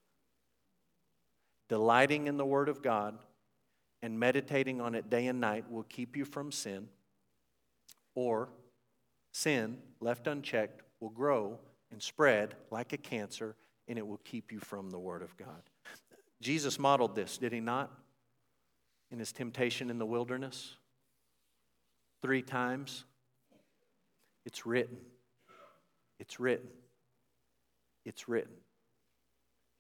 [1.69, 3.17] Delighting in the Word of God
[4.01, 6.89] and meditating on it day and night will keep you from sin,
[8.15, 8.49] or
[9.31, 11.57] sin, left unchecked, will grow
[11.91, 13.55] and spread like a cancer
[13.87, 15.61] and it will keep you from the Word of God.
[16.41, 17.91] Jesus modeled this, did he not?
[19.11, 20.75] In his temptation in the wilderness?
[22.21, 23.05] Three times.
[24.45, 24.97] It's written.
[26.19, 26.67] It's written.
[28.05, 28.53] It's written.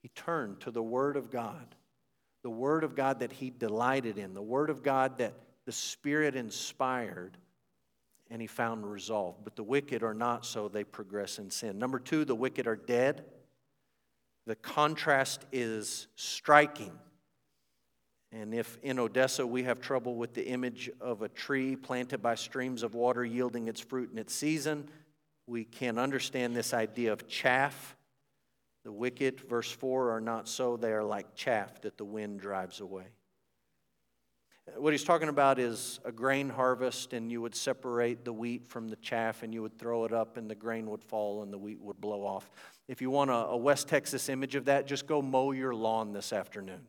[0.01, 1.75] He turned to the Word of God,
[2.43, 5.33] the Word of God that he delighted in, the Word of God that
[5.65, 7.37] the Spirit inspired,
[8.29, 9.35] and he found resolve.
[9.43, 11.79] But the wicked are not so, they progress in sin.
[11.79, 13.23] Number two, the wicked are dead.
[14.45, 16.91] The contrast is striking.
[18.31, 22.35] And if in Odessa we have trouble with the image of a tree planted by
[22.35, 24.89] streams of water yielding its fruit in its season,
[25.45, 27.95] we can understand this idea of chaff.
[28.83, 30.77] The wicked, verse 4, are not so.
[30.77, 33.05] They are like chaff that the wind drives away.
[34.77, 38.87] What he's talking about is a grain harvest, and you would separate the wheat from
[38.87, 41.57] the chaff, and you would throw it up, and the grain would fall, and the
[41.57, 42.49] wheat would blow off.
[42.87, 46.13] If you want a, a West Texas image of that, just go mow your lawn
[46.13, 46.87] this afternoon.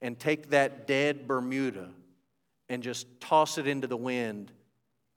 [0.00, 1.90] And take that dead Bermuda
[2.68, 4.50] and just toss it into the wind,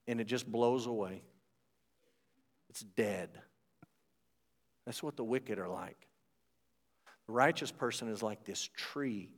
[0.08, 1.22] and it just blows away.
[2.70, 3.30] It's dead.
[4.86, 6.08] That's what the wicked are like.
[7.28, 9.30] The righteous person is like this tree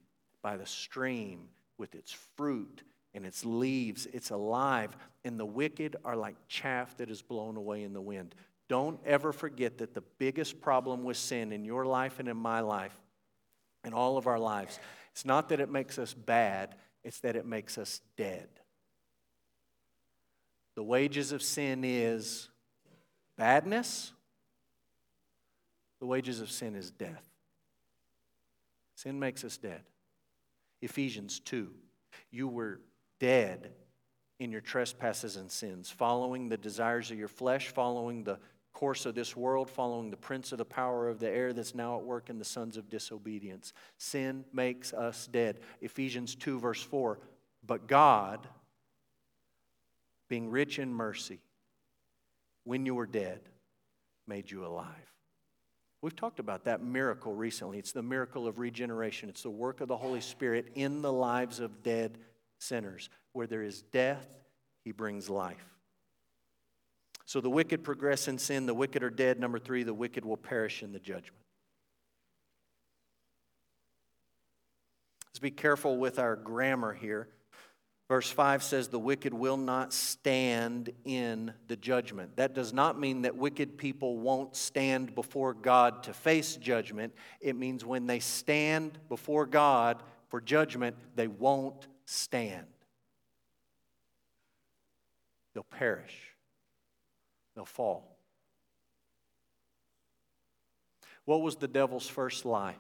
[0.42, 1.50] by the stream
[1.84, 2.82] with its fruit
[3.14, 4.08] and its leaves.
[4.14, 4.96] It's alive.
[5.26, 8.36] And the wicked are like chaff that is blown away in the wind.
[8.70, 12.62] Don't ever forget that the biggest problem with sin in your life and in my
[12.62, 12.98] life,
[13.84, 14.80] in all of our lives,
[15.12, 18.48] it's not that it makes us bad, it's that it makes us dead.
[20.76, 22.48] The wages of sin is
[23.38, 24.14] badness.
[26.00, 27.30] The wages of sin is death.
[28.96, 29.82] Sin makes us dead.
[30.84, 31.72] Ephesians 2.
[32.30, 32.82] You were
[33.20, 33.72] dead
[34.40, 38.38] in your trespasses and sins, following the desires of your flesh, following the
[38.74, 41.98] course of this world, following the prince of the power of the air that's now
[41.98, 43.72] at work in the sons of disobedience.
[43.98, 45.60] Sin makes us dead.
[45.80, 47.20] Ephesians 2, verse 4.
[47.66, 48.46] But God,
[50.28, 51.40] being rich in mercy,
[52.66, 53.40] when you were dead,
[54.28, 55.13] made you alive.
[56.04, 57.80] We've talked about that miracle recently.
[57.80, 61.62] It's the miracle of regeneration, it's the work of the Holy Spirit in the lives
[61.62, 62.18] of dead
[62.60, 63.10] sinners.
[63.32, 64.28] Where there is death,
[64.84, 65.64] He brings life.
[67.24, 69.40] So the wicked progress in sin, the wicked are dead.
[69.40, 71.42] Number three, the wicked will perish in the judgment.
[75.28, 77.30] Let's be careful with our grammar here.
[78.08, 82.36] Verse 5 says, The wicked will not stand in the judgment.
[82.36, 87.14] That does not mean that wicked people won't stand before God to face judgment.
[87.40, 92.68] It means when they stand before God for judgment, they won't stand.
[95.54, 96.34] They'll perish,
[97.56, 98.18] they'll fall.
[101.26, 102.76] What was the devil's first lie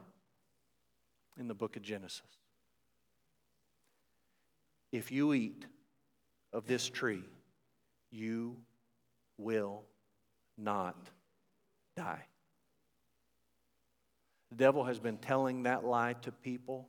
[1.39, 2.21] in the book of Genesis?
[4.93, 5.65] If you eat
[6.53, 7.23] of this tree,
[8.11, 8.55] you
[9.39, 9.81] will
[10.55, 10.95] not
[11.97, 12.21] die.
[14.51, 16.87] The devil has been telling that lie to people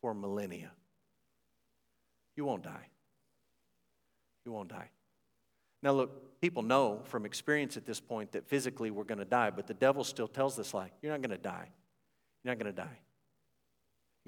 [0.00, 0.72] for millennia.
[2.36, 2.88] You won't die.
[4.44, 4.90] You won't die.
[5.80, 9.50] Now, look, people know from experience at this point that physically we're going to die,
[9.50, 11.68] but the devil still tells this lie you're not going to die.
[12.42, 12.98] You're not going to die.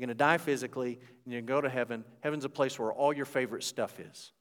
[0.01, 2.07] You're going to die physically, and you're going to go to heaven.
[2.21, 4.33] Heaven's a place where all your favorite stuff is.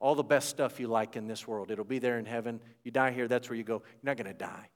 [0.00, 1.70] All the best stuff you like in this world.
[1.70, 2.58] It'll be there in heaven.
[2.82, 3.82] You die here, that's where you go.
[3.84, 4.70] You're not going to die.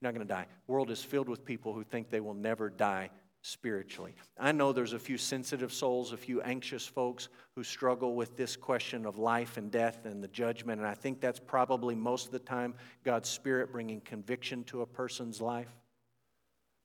[0.00, 0.46] You're not going to die.
[0.66, 3.10] The world is filled with people who think they will never die
[3.42, 4.16] spiritually.
[4.36, 8.56] I know there's a few sensitive souls, a few anxious folks who struggle with this
[8.56, 12.32] question of life and death and the judgment, and I think that's probably most of
[12.32, 15.70] the time God's Spirit bringing conviction to a person's life.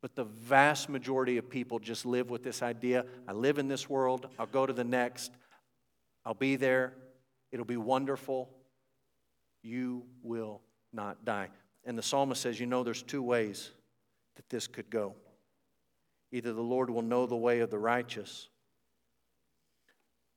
[0.02, 3.90] But the vast majority of people just live with this idea I live in this
[3.90, 5.32] world, I'll go to the next,
[6.26, 6.94] I'll be there,
[7.52, 8.50] it'll be wonderful.
[9.62, 10.62] You will
[10.94, 11.50] not die.
[11.86, 13.72] And the psalmist says, You know, there's two ways
[14.36, 15.16] that this could go.
[16.32, 18.48] Either the Lord will know the way of the righteous,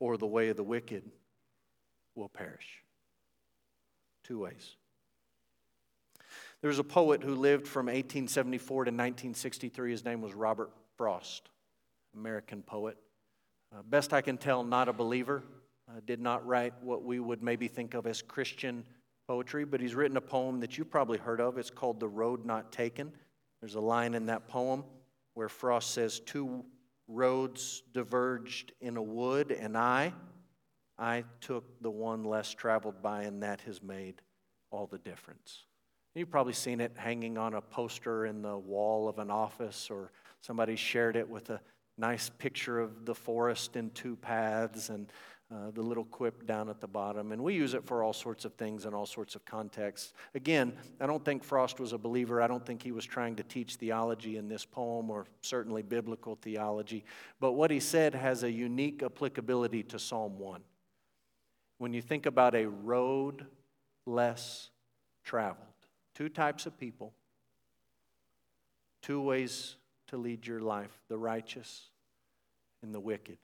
[0.01, 1.05] or the way of the wicked
[2.17, 2.83] will perish.
[4.25, 4.77] Two ways.
[6.63, 9.91] There's a poet who lived from 1874 to 1963.
[9.91, 11.51] His name was Robert Frost,
[12.15, 12.97] American poet.
[13.75, 15.43] Uh, best I can tell, not a believer.
[15.89, 18.85] Uh, did not write what we would maybe think of as Christian
[19.27, 21.59] poetry, but he's written a poem that you've probably heard of.
[21.59, 23.11] It's called The Road Not Taken.
[23.61, 24.85] There's a line in that poem
[25.35, 26.65] where Frost says, Two
[27.09, 30.15] roads diverged in a wood, and I,
[30.97, 34.23] I took the one less traveled by, and that has made
[34.71, 35.65] all the difference.
[36.15, 40.13] You've probably seen it hanging on a poster in the wall of an office, or
[40.43, 41.61] somebody shared it with a
[41.97, 45.11] nice picture of the forest in two paths and
[45.51, 47.33] uh, the little quip down at the bottom.
[47.33, 50.15] And we use it for all sorts of things in all sorts of contexts.
[50.35, 52.41] Again, I don't think Frost was a believer.
[52.41, 56.37] I don't think he was trying to teach theology in this poem, or certainly biblical
[56.41, 57.05] theology.
[57.41, 60.63] But what he said has a unique applicability to Psalm 1.
[61.79, 63.47] When you think about a road
[64.07, 64.71] less
[65.25, 65.72] traveled,
[66.15, 67.13] Two types of people,
[69.01, 69.77] two ways
[70.09, 71.89] to lead your life the righteous
[72.83, 73.39] and the wicked.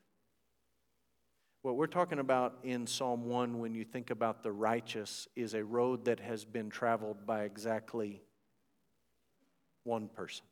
[1.62, 5.64] What we're talking about in Psalm 1 when you think about the righteous is a
[5.64, 8.23] road that has been traveled by exactly
[9.85, 10.45] one person.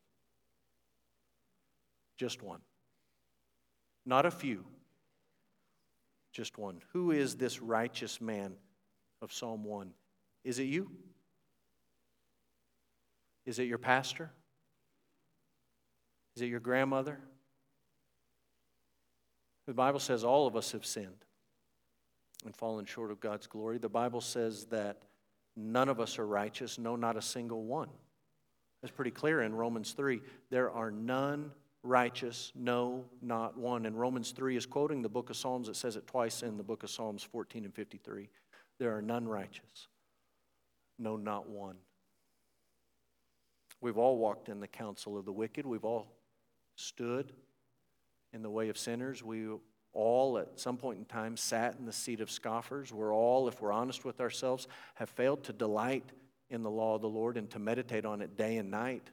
[2.17, 2.61] Just one.
[4.05, 4.65] Not a few,
[6.33, 6.81] just one.
[6.93, 8.55] Who is this righteous man
[9.21, 9.93] of Psalm 1?
[10.45, 10.91] Is it you?
[13.47, 14.31] Is it your pastor?
[16.35, 17.19] Is it your grandmother?
[19.67, 21.25] The Bible says all of us have sinned
[22.45, 23.79] and fallen short of God's glory.
[23.79, 25.03] The Bible says that
[25.57, 27.89] none of us are righteous, no, not a single one.
[28.83, 30.21] It's pretty clear in Romans 3.
[30.51, 31.51] There are none
[31.83, 33.87] righteous, no, not one.
[33.87, 35.69] And Romans 3 is quoting the book of Psalms.
[35.69, 38.29] It says it twice in the book of Psalms 14 and 53.
[38.79, 39.89] There are none righteous,
[40.99, 41.77] no, not one.
[43.87, 45.65] We've all walked in the counsel of the wicked.
[45.65, 46.09] We've all
[46.75, 47.33] stood
[48.33, 49.23] in the way of sinners.
[49.23, 49.47] We
[49.93, 52.93] all, at some point in time, sat in the seat of scoffers.
[52.93, 54.67] We're all, if we're honest with ourselves,
[54.97, 56.11] have failed to delight
[56.51, 59.09] in the law of the Lord and to meditate on it day and night,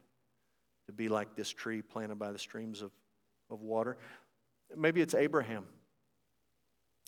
[0.86, 2.90] to be like this tree planted by the streams of,
[3.50, 3.96] of water.
[4.76, 5.66] Maybe it's Abraham.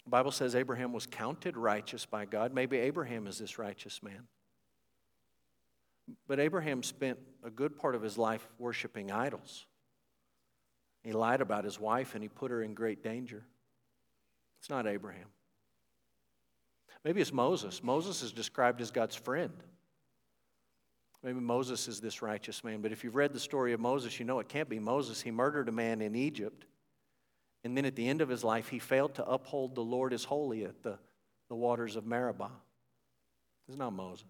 [0.04, 2.54] The Bible says Abraham was counted righteous by God.
[2.54, 4.28] Maybe Abraham is this righteous man.
[6.28, 9.66] But Abraham spent a good part of his life worshiping idols.
[11.02, 13.44] He lied about his wife and he put her in great danger.
[14.60, 15.28] It's not Abraham.
[17.04, 17.82] Maybe it's Moses.
[17.82, 19.52] Moses is described as God's friend.
[21.22, 24.24] Maybe Moses is this righteous man, but if you've read the story of Moses, you
[24.24, 25.22] know it can't be Moses.
[25.22, 26.66] He murdered a man in Egypt,
[27.64, 30.24] and then at the end of his life, he failed to uphold the Lord as
[30.24, 30.98] holy at the,
[31.48, 32.50] the waters of Meribah.
[33.66, 34.26] It's not Moses.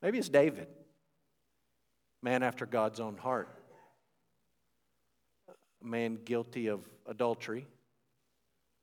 [0.00, 0.68] Maybe it's David,
[2.22, 3.48] man after God's own heart,
[5.82, 7.66] a man guilty of adultery,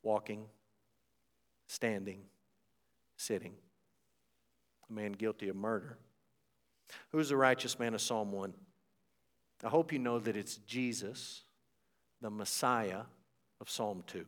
[0.03, 0.45] walking,
[1.68, 2.20] standing,
[3.18, 3.53] sitting,
[4.89, 5.97] a man guilty of murder.
[7.11, 8.53] Who's the righteous man of Psalm 1?
[9.63, 11.43] I hope you know that it's Jesus,
[12.22, 13.01] the Messiah
[13.61, 14.26] of Psalm 2.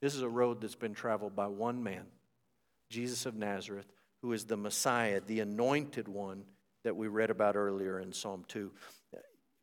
[0.00, 2.06] This is a road that's been traveled by one man,
[2.88, 3.86] Jesus of Nazareth,
[4.22, 6.44] who is the Messiah, the anointed one
[6.84, 8.70] that we read about earlier in Psalm 2.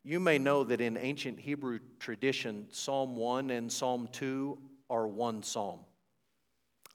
[0.04, 5.42] You may know that in ancient Hebrew tradition, Psalm 1 and Psalm 2 are one
[5.42, 5.80] psalm.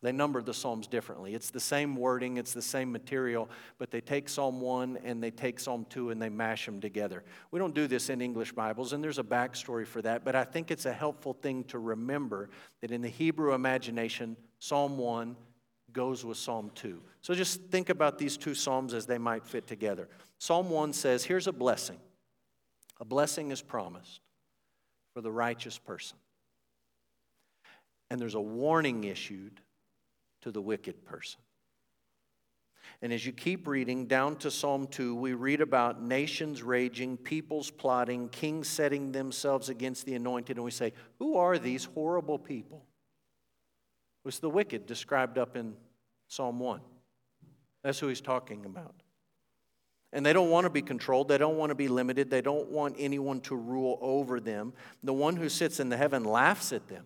[0.01, 1.33] They number the Psalms differently.
[1.33, 5.31] It's the same wording, it's the same material, but they take Psalm 1 and they
[5.31, 7.23] take Psalm 2 and they mash them together.
[7.51, 10.43] We don't do this in English Bibles, and there's a backstory for that, but I
[10.43, 12.49] think it's a helpful thing to remember
[12.81, 15.37] that in the Hebrew imagination, Psalm 1
[15.93, 17.01] goes with Psalm 2.
[17.21, 20.09] So just think about these two Psalms as they might fit together.
[20.39, 21.99] Psalm 1 says, Here's a blessing.
[22.99, 24.21] A blessing is promised
[25.13, 26.17] for the righteous person.
[28.09, 29.61] And there's a warning issued
[30.41, 31.39] to the wicked person.
[33.01, 37.69] And as you keep reading down to Psalm 2, we read about nations raging, peoples
[37.69, 42.85] plotting, kings setting themselves against the anointed, and we say, Who are these horrible people?
[44.23, 45.75] Was the wicked described up in
[46.27, 46.79] Psalm 1.
[47.83, 48.95] That's who he's talking about.
[50.13, 51.27] And they don't want to be controlled.
[51.27, 52.29] They don't want to be limited.
[52.29, 54.73] They don't want anyone to rule over them.
[55.03, 57.05] The one who sits in the heaven laughs at them.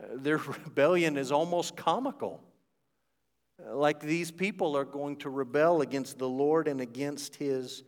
[0.00, 2.42] Uh, their rebellion is almost comical.
[3.58, 7.82] Uh, like these people are going to rebel against the Lord and against his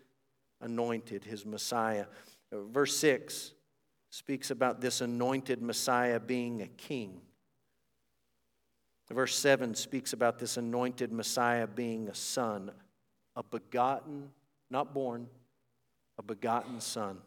[0.61, 2.07] anointed, his Messiah.
[2.53, 3.53] Uh, verse 6
[4.11, 7.21] speaks about this anointed Messiah being a king.
[9.11, 12.71] Verse 7 speaks about this anointed Messiah being a son,
[13.37, 14.31] a begotten,
[14.71, 15.29] not born,
[16.19, 17.19] a begotten son.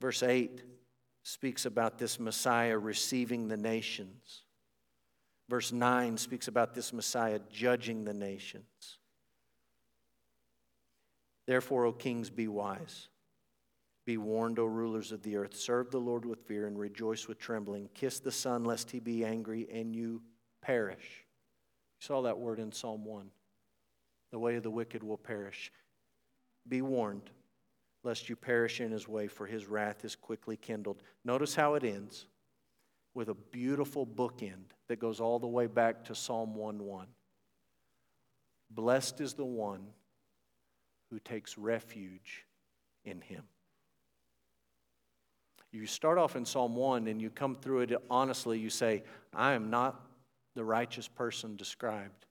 [0.00, 0.62] Verse 8
[1.24, 4.44] speaks about this Messiah receiving the nations.
[5.48, 8.98] Verse 9 speaks about this Messiah judging the nations.
[11.46, 13.08] Therefore, O kings, be wise.
[14.08, 15.54] Be warned, O rulers of the earth.
[15.54, 17.90] Serve the Lord with fear and rejoice with trembling.
[17.92, 20.22] Kiss the Son, lest he be angry and you
[20.62, 21.26] perish.
[22.00, 23.30] You saw that word in Psalm 1.
[24.30, 25.70] The way of the wicked will perish.
[26.66, 27.28] Be warned
[28.02, 31.02] lest you perish in his way, for his wrath is quickly kindled.
[31.22, 32.28] Notice how it ends
[33.12, 37.08] with a beautiful bookend that goes all the way back to Psalm 1:1.
[38.70, 39.92] Blessed is the one
[41.10, 42.46] who takes refuge
[43.04, 43.44] in him.
[45.70, 49.02] You start off in Psalm 1 and you come through it honestly, you say,
[49.34, 50.00] I am not
[50.54, 52.26] the righteous person described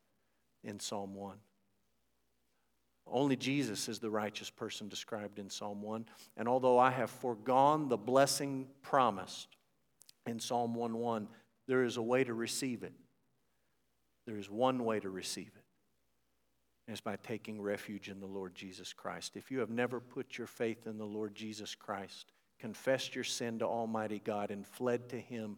[0.64, 1.38] in Psalm 1.
[3.10, 6.06] Only Jesus is the righteous person described in Psalm 1.
[6.36, 9.56] And although I have foregone the blessing promised
[10.26, 11.28] in Psalm 1 1,
[11.68, 12.94] there is a way to receive it.
[14.26, 15.64] There is one way to receive it.
[16.88, 19.38] And it's by taking refuge in the Lord Jesus Christ.
[19.38, 23.60] If you have never put your faith in the Lord Jesus Christ, confessed your sin
[23.60, 25.58] to Almighty God, and fled to Him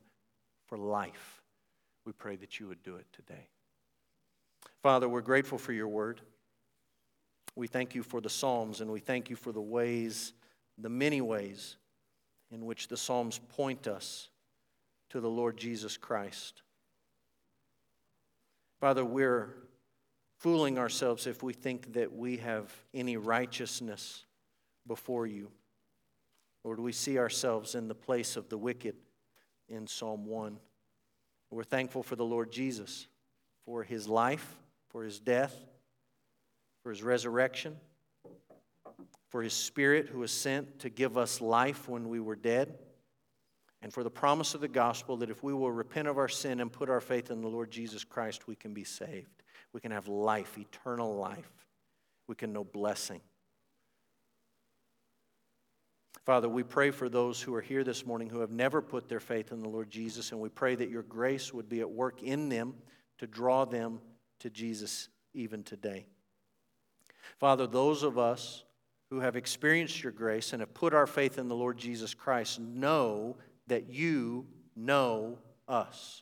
[0.68, 1.41] for life,
[2.06, 3.47] we pray that you would do it today.
[4.82, 6.22] Father, we're grateful for your word.
[7.56, 10.34] We thank you for the Psalms and we thank you for the ways,
[10.78, 11.76] the many ways
[12.52, 14.30] in which the Psalms point us
[15.10, 16.62] to the Lord Jesus Christ.
[18.80, 19.56] Father, we're
[20.38, 24.24] fooling ourselves if we think that we have any righteousness
[24.88, 25.52] before you.
[26.64, 28.95] Lord, we see ourselves in the place of the wicked
[29.68, 30.60] in Psalm 1.
[31.51, 33.07] We're thankful for the Lord Jesus,
[33.66, 34.57] for his life,
[34.89, 35.55] for his death,
[36.84, 37.76] for his resurrection,
[39.30, 42.78] for his Spirit who was sent to give us life when we were dead,
[43.82, 46.60] and for the promise of the gospel that if we will repent of our sin
[46.60, 49.43] and put our faith in the Lord Jesus Christ, we can be saved.
[49.72, 51.51] We can have life, eternal life.
[52.28, 53.22] We can know blessing.
[56.26, 59.20] Father, we pray for those who are here this morning who have never put their
[59.20, 62.22] faith in the Lord Jesus, and we pray that your grace would be at work
[62.22, 62.76] in them
[63.18, 63.99] to draw them
[64.39, 66.05] to Jesus even today.
[67.39, 68.64] Father, those of us
[69.10, 72.60] who have experienced your grace and have put our faith in the Lord Jesus Christ
[72.60, 73.38] know
[73.68, 74.45] that you
[74.76, 76.22] know us.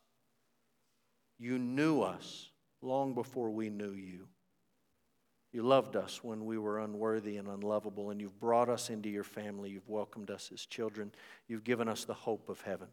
[1.37, 2.49] You knew us
[2.81, 4.27] long before we knew you.
[5.53, 9.23] You loved us when we were unworthy and unlovable, and you've brought us into your
[9.23, 9.69] family.
[9.69, 11.11] You've welcomed us as children.
[11.47, 12.87] You've given us the hope of heaven.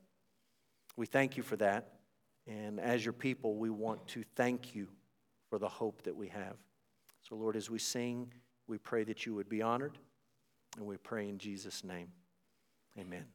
[0.96, 1.94] We thank you for that.
[2.46, 4.88] And as your people, we want to thank you
[5.50, 6.56] for the hope that we have.
[7.28, 8.32] So, Lord, as we sing,
[8.66, 9.98] we pray that you would be honored,
[10.76, 12.08] and we pray in Jesus' name.
[12.98, 13.33] Amen.